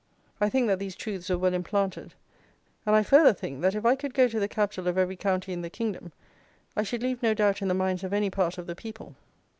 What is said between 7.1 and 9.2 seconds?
no doubt in the minds of any part of the people.